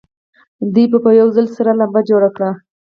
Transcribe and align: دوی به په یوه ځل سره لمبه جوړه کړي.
دوی 0.73 0.85
به 0.91 0.97
په 1.05 1.09
یوه 1.19 1.33
ځل 1.37 1.47
سره 1.55 1.71
لمبه 1.79 2.01
جوړه 2.09 2.29
کړي. 2.35 2.51